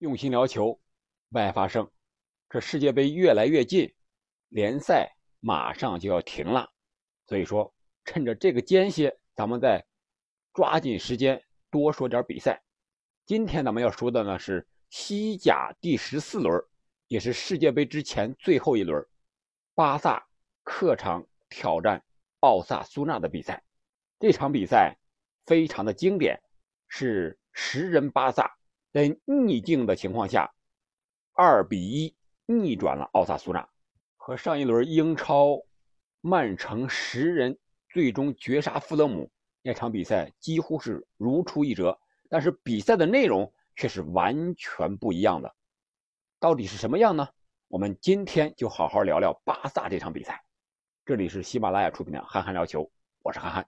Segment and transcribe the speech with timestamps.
[0.00, 0.80] 用心聊球，
[1.28, 1.90] 外发声。
[2.48, 3.94] 这世界杯越来越近，
[4.48, 6.72] 联赛马上就要停了，
[7.26, 7.74] 所以说
[8.06, 9.84] 趁着这个间歇，咱们再
[10.54, 12.62] 抓紧时间多说点比赛。
[13.26, 16.64] 今天咱们要说的呢是西甲第十四轮，
[17.06, 19.06] 也是世界杯之前最后一轮，
[19.74, 20.26] 巴萨
[20.62, 22.02] 客场挑战
[22.38, 23.62] 奥萨苏纳的比赛。
[24.18, 24.96] 这场比赛
[25.44, 26.40] 非常的经典，
[26.88, 28.56] 是十人巴萨。
[28.92, 30.52] 在逆境的情况下，
[31.32, 32.14] 二比一
[32.46, 33.68] 逆转了奥萨苏纳，
[34.16, 35.62] 和上一轮英超
[36.20, 37.58] 曼城十人
[37.88, 39.30] 最终绝杀富勒姆
[39.62, 41.98] 那场比赛几乎是如出一辙。
[42.28, 45.52] 但是比赛的内容却是完全不一样的，
[46.38, 47.28] 到底是什么样呢？
[47.66, 50.44] 我们今天就好好聊聊巴萨这场比赛。
[51.04, 52.82] 这里是喜马拉雅出品的《憨憨聊球》，
[53.22, 53.66] 我是憨憨。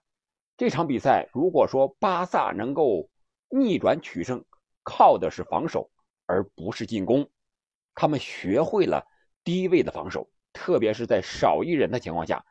[0.55, 3.09] 这场比赛如果说巴萨能够
[3.49, 4.43] 逆转取胜，
[4.83, 5.89] 靠的是防守，
[6.25, 7.29] 而不是进攻。
[7.95, 9.07] 他们学会了
[9.43, 12.45] 低位的防守，特别是在少一人的情况下，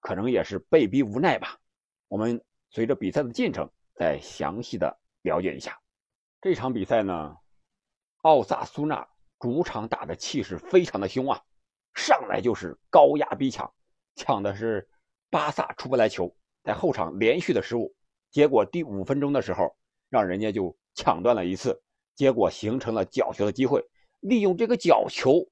[0.00, 1.58] 可能也是被逼无奈吧。
[2.08, 5.80] 我们随着比赛的进程，再详细的了解一下
[6.40, 7.36] 这场比赛呢。
[8.22, 11.42] 奥萨苏纳主场打的气势非常的凶啊，
[11.94, 13.72] 上来就是高压逼抢，
[14.16, 14.88] 抢的是
[15.30, 17.94] 巴萨出不来球，在后场连续的失误，
[18.30, 19.76] 结果第五分钟的时候，
[20.08, 20.77] 让人家就。
[20.98, 21.80] 抢断了一次，
[22.16, 23.88] 结果形成了角球的机会。
[24.18, 25.48] 利用这个角球，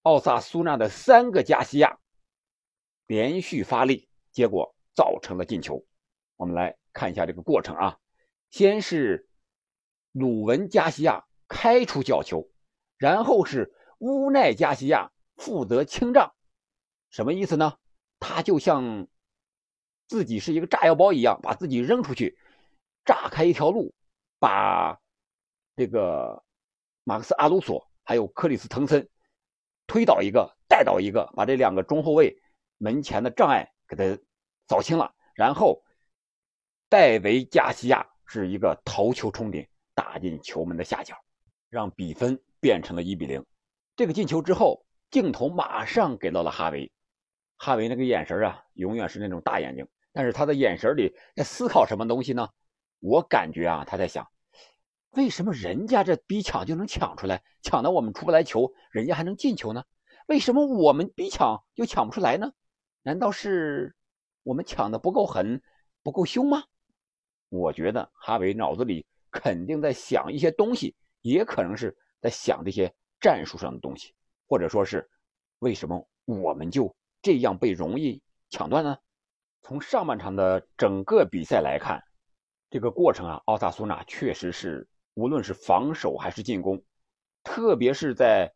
[0.00, 1.98] 奥萨苏纳的三个加西亚
[3.06, 5.84] 连续发力，结果造成了进球。
[6.36, 7.98] 我们来看一下这个过程啊，
[8.50, 9.28] 先是
[10.12, 12.48] 鲁文加西亚开出角球，
[12.96, 16.32] 然后是乌奈加西亚负责清障。
[17.10, 17.76] 什么意思呢？
[18.18, 19.06] 他就像
[20.08, 22.38] 自己是一个炸药包一样，把自己扔出去，
[23.04, 23.92] 炸开一条路。
[24.38, 24.98] 把
[25.74, 26.42] 这个
[27.04, 29.08] 马克思阿鲁索还有克里斯滕森
[29.86, 32.36] 推倒一个，带倒一个，把这两个中后卫
[32.78, 34.22] 门前的障碍给他
[34.68, 35.14] 扫清了。
[35.34, 35.82] 然后
[36.88, 41.16] 戴维加西亚是一个头球冲顶，打进球门的下角，
[41.68, 43.44] 让比分变成了一比零。
[43.96, 46.90] 这个进球之后，镜头马上给到了哈维。
[47.58, 52.48] 哈维那个眼神啊，永远是那种大眼睛，但是他的眼神里在思考什么东西呢？
[53.00, 54.28] 我感觉啊，他在想，
[55.10, 59.84] 为什么人家这逼抢就能抢出来，抢到我们出不来球，人家还能进球呢？
[60.26, 62.52] 为什么我们逼抢又抢不出来呢？
[63.02, 63.94] 难道是
[64.42, 65.62] 我们抢的不够狠，
[66.02, 66.64] 不够凶吗？
[67.48, 74.14] 我觉得哈维脑子里肯定在想一些东西，也可能是在想这些战术上的东西，
[74.48, 75.08] 或者说是
[75.60, 78.20] 为什么我们就这样被容易
[78.50, 78.98] 抢断呢？
[79.62, 82.02] 从上半场的整个比赛来看。
[82.68, 86.82] 这个过程啊，奥萨苏纳确实是无论是防守还是进攻，
[87.42, 88.52] 特别是在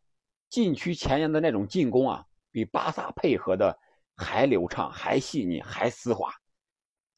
[0.49, 3.79] 禁区前沿的那种进攻啊，比巴萨配合的
[4.15, 6.33] 还流畅、还细腻、还丝滑，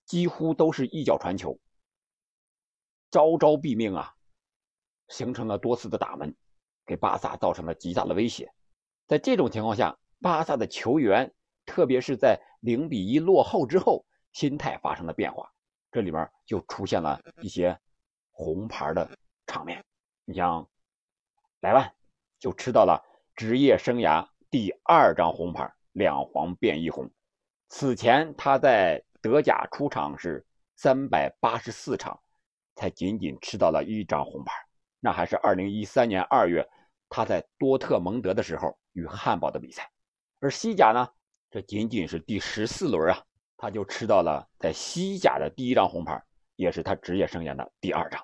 [0.05, 1.59] 几乎都是一脚传球，
[3.09, 4.13] 招招毙命啊，
[5.07, 6.35] 形成了多次的打门，
[6.85, 8.53] 给巴萨造成了极大的威胁。
[9.07, 11.33] 在这种情况下，巴萨的球员，
[11.65, 15.52] 特别是在零比一落后之后，心态发生了变化。
[15.93, 17.79] 这里边就出现了一些
[18.31, 19.07] 红牌的
[19.45, 19.81] 场面，
[20.25, 20.67] 你像
[21.59, 21.93] 莱万
[22.39, 22.99] 就吃到了
[23.35, 27.07] 职业生涯第二张红牌，两黄变一红。
[27.69, 30.43] 此前他在德甲出场是
[30.75, 32.19] 三百八十四场，
[32.75, 34.51] 才仅仅吃到了一张红牌，
[34.99, 36.67] 那还是二零一三年二月
[37.07, 39.87] 他在多特蒙德的时候与汉堡的比赛。
[40.39, 41.07] 而西甲呢，
[41.51, 43.23] 这仅仅是第十四轮啊。
[43.63, 46.21] 他就吃到了在西甲的第一张红牌，
[46.57, 48.21] 也是他职业生涯的第二张。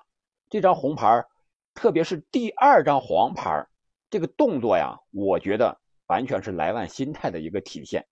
[0.50, 1.24] 这张红牌，
[1.72, 3.66] 特别是第二张黄牌，
[4.10, 8.06] 这个动作呀，我觉得完全是莱万心态的一个体现，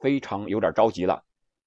[0.00, 1.22] 非常有点着急了。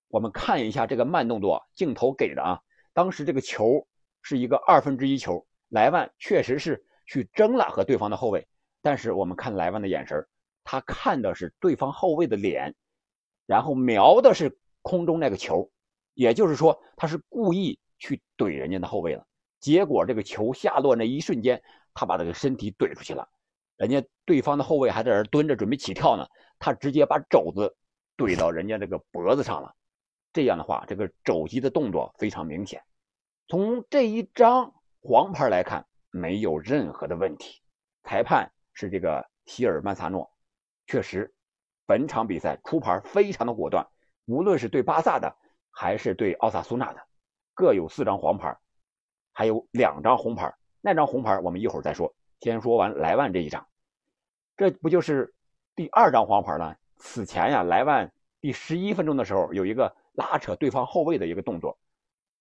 [0.10, 2.60] 我们看一下这个慢动作镜头给的啊，
[2.92, 3.88] 当时这个球
[4.22, 8.46] 是一个二分之一球，莱万确实是去争了和对方的后卫，
[8.82, 10.28] 但是我们看莱万的眼神，
[10.66, 12.76] 他看的是对方后卫的脸，
[13.46, 14.60] 然后瞄的是。
[14.88, 15.70] 空中那个球，
[16.14, 19.28] 也就是说他是故意去怼人家的后卫了。
[19.60, 21.62] 结果这个球下落那一瞬间，
[21.94, 23.28] 他把这个身体怼出去了。
[23.76, 26.26] 人家对方的后卫还在那蹲着准备起跳呢，
[26.58, 27.76] 他直接把肘子
[28.16, 29.76] 怼到人家这个脖子上了。
[30.32, 32.82] 这样的话，这个肘击的动作非常明显。
[33.50, 37.62] 从这一张黄牌来看，没有任何的问题。
[38.04, 40.32] 裁判是这个希尔曼萨诺，
[40.86, 41.34] 确实，
[41.86, 43.86] 本场比赛出牌非常的果断。
[44.28, 45.36] 无论是对巴萨的，
[45.72, 47.02] 还是对奥萨苏纳的，
[47.54, 48.56] 各有四张黄牌，
[49.32, 50.54] 还有两张红牌。
[50.82, 52.14] 那张红牌我们一会儿再说。
[52.42, 53.66] 先说完莱万这一张，
[54.56, 55.34] 这不就是
[55.76, 56.78] 第二张黄牌了？
[56.98, 61.80] 此前呀，莱万第十一分钟的时候有一个拉扯对方后卫的一个动作，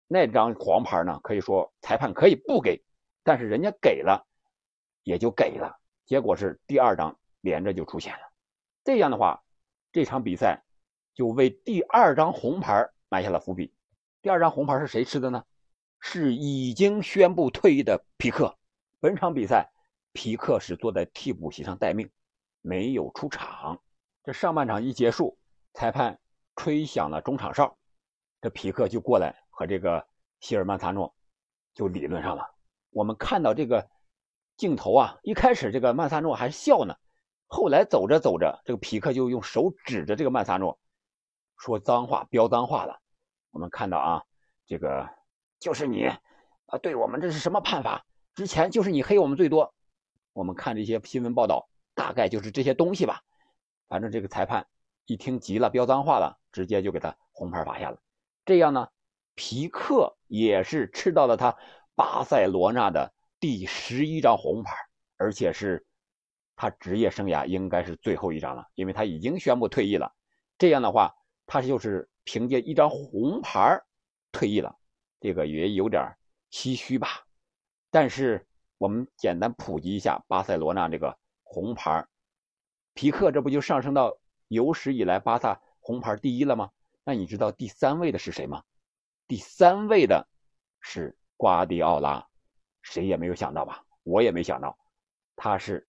[0.07, 2.83] 那张黄牌呢，可以说裁判可以不给，
[3.23, 4.27] 但是人家给了，
[5.03, 5.79] 也就给了。
[6.05, 8.21] 结果是第二张连着就出现了，
[8.85, 9.43] 这样的话，
[9.93, 10.63] 这场比赛
[11.17, 13.73] 就为第二张红牌埋下了伏笔。
[14.21, 15.43] 第二张红牌是谁吃的呢？
[15.99, 18.55] 是已经宣布退役的皮克。
[19.01, 19.73] 本场比赛，
[20.13, 22.11] 皮克是坐在替补席上待命，
[22.61, 23.81] 没有出场。
[24.23, 25.39] 这上半场一结束，
[25.73, 26.21] 裁判
[26.55, 27.79] 吹响了中场哨，
[28.43, 30.07] 这皮克就过来和这个
[30.41, 31.15] 希尔曼萨诺
[31.75, 32.47] 就理论上了。
[32.91, 33.89] 我们看到这个
[34.59, 36.95] 镜头啊，一开始这个曼萨诺还笑呢，
[37.47, 40.79] 后来走着走着，这个皮克就用手指着这个曼萨诺，
[41.57, 43.01] 说脏话，飙脏话了。
[43.51, 44.23] 我们看到啊，
[44.67, 45.09] 这个
[45.59, 48.05] 就是你啊，对我们这是什么判罚？
[48.35, 49.75] 之前就是你黑我们最多。
[50.33, 53.23] 我们看这些新闻报道，大概就是这些东西吧。
[53.89, 54.67] 反正这个裁判
[55.07, 57.99] 一听急了，飙脏话了，直接就给他红牌罚下了。
[58.45, 58.89] 这样呢，
[59.35, 61.57] 皮克也是吃到了他
[61.95, 64.75] 巴塞罗那的第十一张红牌，
[65.17, 65.87] 而且是
[66.57, 70.15] 他职业生涯应该是最后一张了，因为他已经宣布退役了。
[70.59, 71.15] 这样的话，
[71.47, 73.81] 他就是凭借一张红牌
[74.33, 74.77] 退役了，
[75.21, 76.03] 这个也有点
[76.51, 77.25] 唏嘘吧。
[77.91, 78.47] 但是
[78.79, 82.07] 我们简单普及一下巴塞罗那这个红牌。
[82.95, 86.71] 皮克这不就上升到有史以来巴萨红牌第一了吗？
[87.05, 88.63] 那你知道第三位的是谁吗？
[89.29, 90.27] 第三位的
[90.81, 92.27] 是瓜迪奥拉，
[92.83, 93.85] 谁也没有想到吧？
[94.03, 94.77] 我也没想到，
[95.37, 95.87] 他是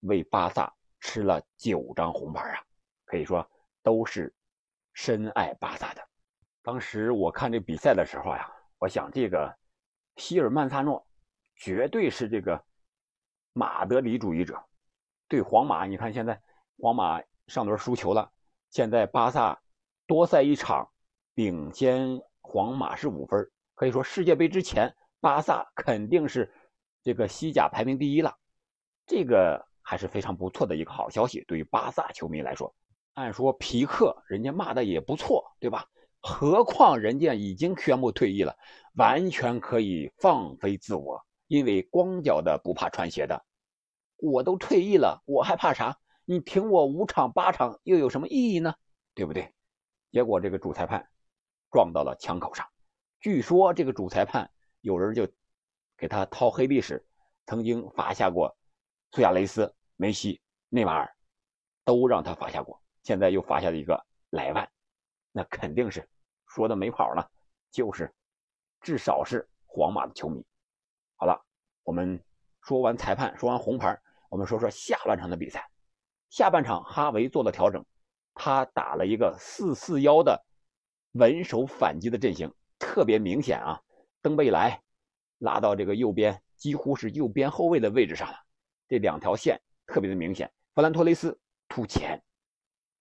[0.00, 2.62] 为巴萨吃了九张红牌啊！
[3.04, 3.48] 可以说
[3.82, 4.32] 都是
[4.92, 6.08] 深爱巴萨的。
[6.62, 9.56] 当时我看这比赛的时候呀，我想这个
[10.16, 11.06] 希尔曼萨诺
[11.56, 12.62] 绝对是这个
[13.52, 14.62] 马德里主义者，
[15.28, 16.40] 对皇马，你看现在。
[16.82, 18.32] 皇马上轮输球了，
[18.70, 19.60] 现在巴萨
[20.06, 20.90] 多赛一场，
[21.34, 23.50] 领先皇马是五分。
[23.74, 24.90] 可以说世界杯之前，
[25.20, 26.50] 巴萨肯定是
[27.02, 28.34] 这个西甲排名第一了。
[29.06, 32.74] 这个还是非常不错的一个好消息，对于巴萨球迷来说。
[33.20, 35.86] 按说皮克人家骂的也不错，对吧？
[36.22, 38.56] 何况人家已经宣布退役了，
[38.94, 43.44] 完全可以放飞自我，因为光脚的不怕穿鞋的。
[44.16, 45.98] 我都退役了，我还怕啥？
[46.24, 48.74] 你停我五场八场又有什么意义呢？
[49.14, 49.52] 对不对？
[50.10, 51.06] 结果这个主裁判
[51.70, 52.66] 撞到了枪口上。
[53.20, 54.50] 据说这个主裁判
[54.80, 55.28] 有人就
[55.98, 57.06] 给他掏黑历史，
[57.46, 58.56] 曾经罚下过
[59.12, 61.14] 苏亚雷斯、梅西、内马尔，
[61.84, 62.80] 都让他罚下过。
[63.10, 64.70] 现在又罚下了一个莱万，
[65.32, 66.08] 那肯定是
[66.46, 67.28] 说的没跑了，
[67.72, 68.14] 就是
[68.80, 70.46] 至少是皇马的球迷。
[71.16, 71.44] 好了，
[71.82, 72.22] 我们
[72.62, 75.68] 说完裁判，说完红牌，我们说说下半场的比赛。
[76.28, 77.84] 下半场，哈维做了调整，
[78.32, 80.40] 他打了一个四四幺的
[81.14, 83.82] 稳守反击的阵型，特别明显啊。
[84.22, 84.80] 登贝莱
[85.38, 88.36] 拉到这个右边，几乎是右边后卫的位置上了，
[88.86, 90.48] 这两条线特别的明显。
[90.76, 91.36] 弗兰托雷斯
[91.68, 92.22] 突前，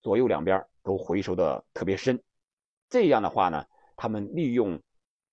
[0.02, 2.22] 左右两边都回收的特别深。
[2.90, 3.66] 这样的话呢，
[3.96, 4.82] 他们利用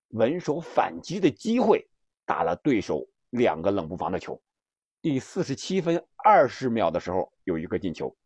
[0.08, 1.88] 稳守反击的机会，
[2.24, 4.40] 打了对手两个冷不防的球。
[5.00, 8.16] 第四十七分二十秒的时候有一个进球，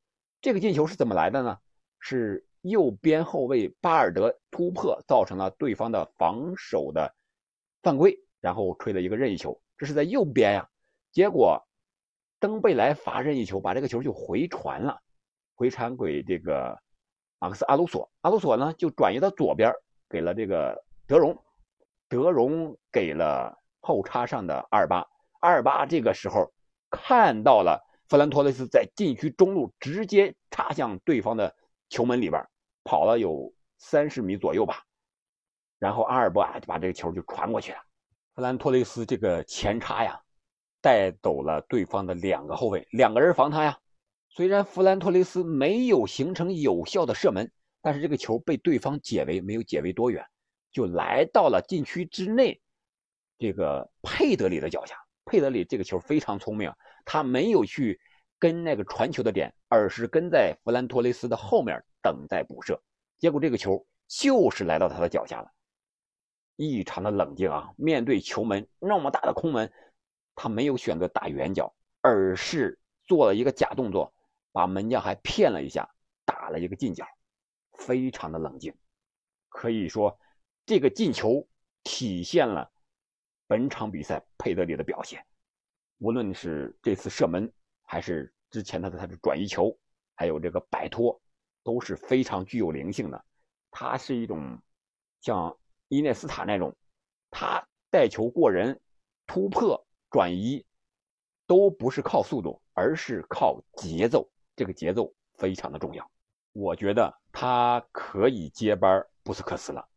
[0.41, 1.59] 这个进球是怎么来的呢？
[1.99, 7.15] 是右边后卫巴尔德突破造成了对方的防守的
[7.83, 9.61] 犯规，然后吹了一个任意球。
[9.77, 10.69] 这是在右边呀，
[11.13, 11.63] 结果
[12.39, 15.01] 登贝莱罚任意球，把这个球就回传了，
[15.61, 16.75] 回传给这个
[17.39, 19.71] 马克思阿鲁索，阿鲁索呢就转移到左边，
[20.09, 21.37] 给了这个德容，
[22.09, 25.07] 德容给了后插上的阿尔巴，
[25.41, 26.51] 阿尔巴这个时候。
[26.91, 31.55] 看到了弗兰托雷斯在禁区中路直接插向对方的
[31.91, 32.43] 球门里边，
[32.83, 34.83] 跑了有三十米左右吧，
[35.79, 37.79] 然后阿尔伯啊就把这个球就传过去了。
[38.35, 40.19] 弗兰托雷斯这个前插呀，
[40.81, 43.79] 带走了对方的两个后卫，两个人防他呀。
[44.33, 47.51] 虽然弗兰托雷斯没有形成有效的射门，
[47.83, 50.25] 但是这个球被对方解围，没有解围多远，
[50.71, 52.61] 就来到了禁区之内，
[53.39, 54.95] 这个佩德里的脚下。
[55.25, 56.73] 佩德里这个球非常聪明，
[57.05, 58.01] 他没有去
[58.39, 62.81] 跟那个传球的点，而是跟在弗兰托雷斯的后面等待补射。
[63.19, 65.51] 结果这个球就是来到他的脚下了，
[66.57, 67.71] 异常的冷静啊！
[67.77, 69.71] 面对球门那么大的空门，
[70.35, 74.13] 他没有选择打圆角，而是做了一个假动作，
[74.53, 75.89] 把门将还骗了一下，
[76.25, 77.07] 打了一个近角，
[77.73, 78.75] 非常的冷静。
[79.49, 80.19] 可以说，
[80.67, 81.49] 这个进球
[81.83, 82.71] 体现了。
[83.47, 85.27] 本场比赛佩德里的表现，
[85.99, 87.53] 无论是这次射门，
[87.83, 89.77] 还是之前他的他的转移球，
[90.15, 91.21] 还有这个摆脱，
[91.65, 93.25] 都是非常具有灵性的。
[93.73, 94.57] 他是一种
[95.21, 96.77] 像伊涅斯塔那种，
[97.29, 98.81] 他带球过人、
[99.27, 100.65] 突破、转移，
[101.45, 104.31] 都不是靠速度，而是靠节奏。
[104.61, 106.07] 这个节奏非常的重要。
[106.53, 109.89] 我觉得他可以接班布斯克斯了。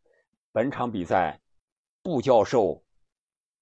[0.52, 1.38] 本场比赛，
[2.00, 2.82] 布教授，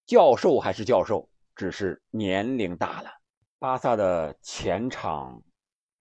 [0.06, 3.10] 教授还是教授，只是年龄大了。
[3.58, 5.42] 巴萨的前场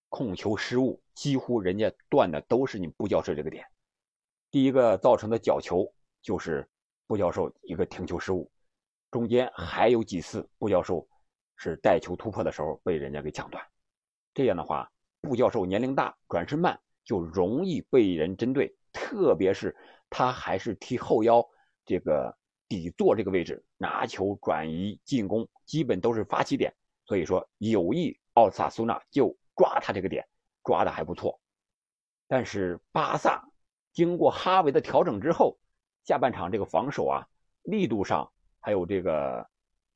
[0.08, 3.66] 控球失误，几乎人家断的都是你布教授这个点。
[4.52, 5.92] 第一个造成的角球
[6.22, 6.70] 就是
[7.08, 8.52] 布教授一个停球失误，
[9.10, 11.08] 中间还有几次布教授
[11.56, 13.66] 是带球突破的时候被人家给抢断。
[14.34, 19.76] 这样的话，布教授年龄大，转身慢，就容易被人针对，特别是。
[20.14, 21.42] 他还是踢后腰，
[21.86, 26.74] 这个底座这个位置拿球转移进攻，基本都是发起点。
[27.06, 30.28] 所以说有意奥萨苏纳就抓他这个点，
[30.66, 31.40] 抓的还不错。
[32.28, 33.42] 但是巴萨
[33.94, 35.58] 经过哈维的调整之后，
[36.04, 37.26] 下半场这个防守啊，
[37.64, 39.48] 力度上还有这个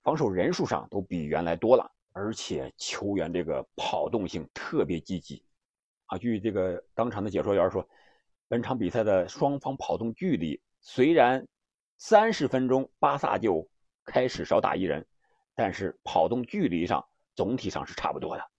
[0.01, 5.45] 防守人数上都比原来多了，而且球员这个跑动性特别积极
[6.05, 6.17] 啊。
[6.17, 7.87] 据这个当场的解说员说。
[8.47, 11.47] 本场比赛的双方跑动距离虽然
[11.97, 13.67] 三十分钟巴萨就
[14.03, 15.03] 开始少打一人，
[15.55, 17.03] 但是跑动距离上
[17.33, 18.51] 总体上是差不多的。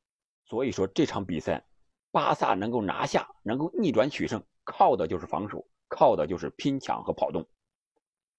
[0.45, 1.65] 所以说这场比赛
[2.11, 7.47] 巴萨能够拿下，能够逆转取胜，靠的就是防守，靠的就是拼抢和跑动。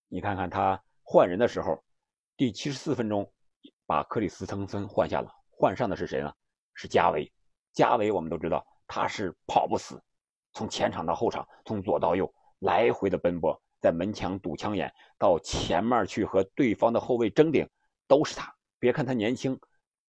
[0.10, 1.82] 你看看他换人的时候，
[2.36, 3.32] 第七十四分钟
[3.88, 6.32] 把克里斯滕森换下了，换上的是谁呢？
[6.76, 7.32] 是加维。
[7.74, 10.00] 加维我们都知道他是跑不死。
[10.54, 17.68] 从前场到后场，从左到右来回的奔波，在门墙堵枪眼，到前面去和对方的后卫争顶，
[18.08, 18.54] 都是他。
[18.80, 19.60] 别看他年轻，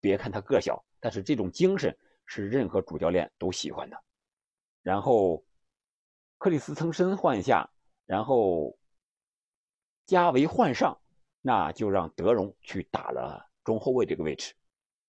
[0.00, 3.96] 别看他个小，但是这种精神是任何主教练都喜欢的。
[4.82, 5.44] 然后
[6.38, 7.70] 克里斯滕森换下，
[8.06, 8.76] 然后
[10.06, 10.98] 加维换上，
[11.42, 14.54] 那就让德容去打了中后卫这个位置。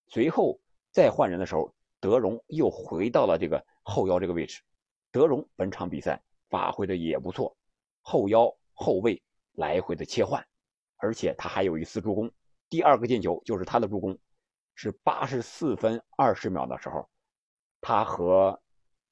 [0.10, 0.60] 随后
[0.92, 4.62] 再换人的时候，德容又回到了这个后腰这个位置。
[5.12, 7.56] 德容本场比赛发挥的也不错，
[8.02, 9.24] 后腰后卫
[9.54, 10.46] 来回的切换，
[10.98, 12.30] 而且他还有一次助攻，
[12.70, 14.18] 第二个进球就是他的助攻，
[14.76, 17.08] 是八十四分二十秒的时候，
[17.80, 18.62] 他和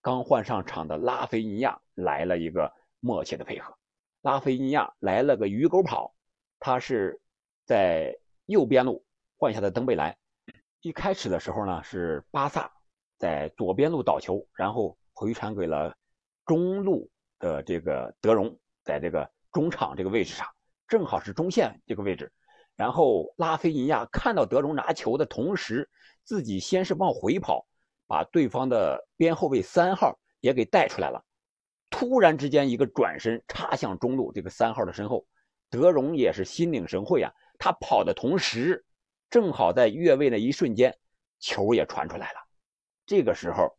[0.01, 3.74] 刚换上场的拉菲尼亚来了一个默契的配合，
[4.24, 6.13] 拉菲尼亚来了个鱼钩跑，
[6.60, 7.22] 他是
[7.66, 8.13] 在
[8.46, 9.06] 右边路
[9.38, 10.17] 换下的登贝莱，
[10.82, 12.72] 一开始的时候呢是巴萨
[13.17, 14.98] 在左边路倒球，然后。
[15.20, 15.98] 回传给了
[16.46, 20.48] 中路的这个德容，在这个中场这个位置上，
[20.88, 22.32] 正好是中线这个位置。
[22.75, 25.89] 然后拉菲尼亚看到德容拿球的同时，
[26.24, 27.65] 自己先是往回跑，
[28.06, 31.25] 把对方的边后卫三号也给带出来了。
[31.89, 35.25] 突然之间一个转身插向中路这个三号的身后，
[35.72, 38.86] 德容也是心领神会啊，他跑的同时，
[39.30, 40.98] 正好在越位的一瞬间，
[41.40, 42.40] 球也传出来了。
[43.06, 43.78] 这个时候。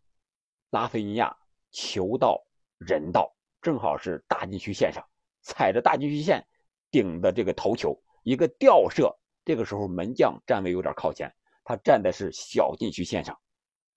[0.71, 1.35] 拉菲尼亚
[1.71, 2.45] 球到
[2.77, 5.03] 人到，正好是大禁区线上，
[5.41, 6.47] 踩着大禁区线
[6.91, 9.11] 顶的这个头球，一个吊射。
[9.47, 13.35] 这个时候门将站位有点靠前，他站的是小禁区线上，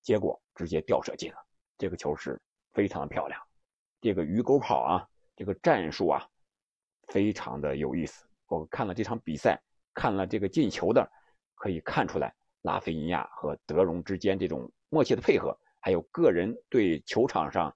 [0.01, 1.37] 结果直接吊射进了。
[1.77, 2.41] 这个球是
[2.71, 3.41] 非常的漂亮，
[3.99, 5.05] 这个鱼钩跑啊，
[5.35, 6.25] 这个战术啊，
[7.09, 8.25] 非常的有意思。
[8.47, 9.61] 我看了这场比赛，
[9.93, 11.05] 看了这个进球的，
[11.61, 15.55] 可以看出来拉菲尼亚和德容之间这种默契的配合。
[15.79, 17.75] 还有个人对球场上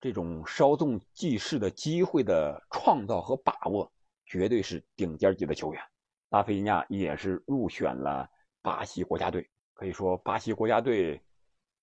[0.00, 3.92] 这种稍纵即逝的机会的创造和把握，
[4.24, 5.82] 绝对是顶尖级的球员。
[6.30, 8.26] 拉菲尼亚也是入选了
[8.62, 9.46] 巴西国家队。
[9.74, 11.22] 可以说，巴西国家队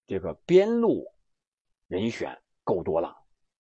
[0.08, 1.06] 这个边路
[1.88, 3.16] 人选够多了，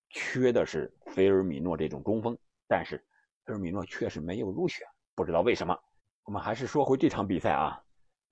[0.09, 2.35] 缺的是菲尔米诺这种中锋。
[2.67, 2.97] 但是
[3.45, 4.83] 菲尔米诺确实没有入选，
[5.13, 5.79] 不知道为什么。
[6.23, 7.83] 我们还是说回这场比赛啊，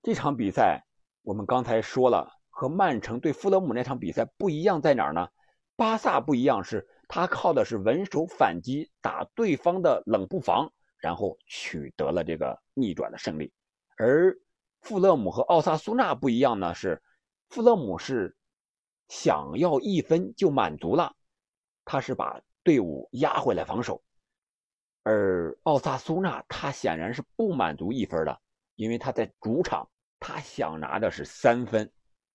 [0.02, 0.84] 这场比赛
[1.22, 2.38] 我们刚才说了。
[2.54, 5.26] 和曼城对富勒姆那场比赛不一样在哪儿呢？
[5.74, 13.50] 巴萨不一样，是他靠的是稳守反击，打对方的冷不防，然后取得了这个逆转的胜利。
[13.96, 14.36] 而
[14.82, 17.02] 富勒姆和奥萨苏纳不一样呢，是
[17.48, 18.36] 富勒姆是
[19.08, 21.16] 想要一分就满足了，
[21.86, 24.02] 他是把队伍压回来防守，
[25.04, 28.40] 而奥萨苏纳他显然是不满足一分的，
[28.76, 29.88] 因为他在主场，
[30.20, 31.90] 他想拿的是三分。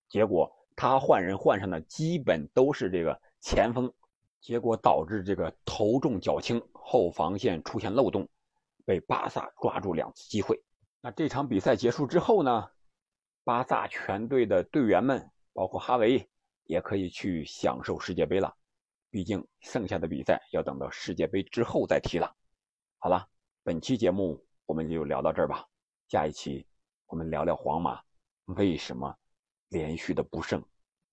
[0.10, 3.92] 结果他换人换上的基本都是这个前锋，
[4.42, 8.28] 结果导致这个头重脚轻，后防线出现漏洞，
[8.86, 10.62] 被巴萨抓住两次机会。
[11.00, 12.70] 那这场比赛结束之后呢？
[13.44, 16.30] 巴萨全队的队员们，包括哈维，
[16.66, 18.54] 也可以去享受世界杯了。
[19.10, 22.36] 毕竟剩下的比赛要等到世界杯之后再踢了。
[23.00, 23.30] 好了，
[23.64, 25.68] 本期节目我们就聊到这儿吧。
[26.08, 26.66] 下一期
[27.06, 28.02] 我们聊聊皇马
[28.46, 29.16] 为什么
[29.70, 30.64] 连续的不胜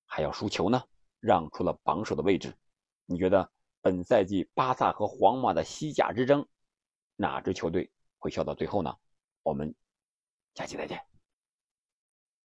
[0.06, 0.82] 还要输球呢？
[1.20, 2.56] 让出了榜首的位置。
[3.04, 6.46] 你觉得本赛季巴萨和皇马的西甲之争，
[7.16, 8.96] 哪支球队会笑到最后呢？
[9.42, 9.74] 我们
[10.54, 11.13] 下期再见。